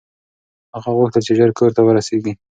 هغه 0.75 0.89
غوښتل 0.97 1.21
چې 1.27 1.33
ژر 1.37 1.49
کور 1.57 1.69
ته 1.77 1.81
ورسېږي. 1.83 2.31